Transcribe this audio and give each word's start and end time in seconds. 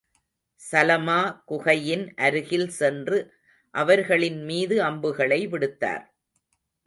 Salama 0.61 1.17
குகையின் 1.45 2.05
அருகில் 2.17 2.67
சென்று 2.69 3.19
அவர்களின் 3.75 4.41
மீது 4.43 4.77
அம்புகளை 4.83 5.41
விடுத்தார். 5.47 6.03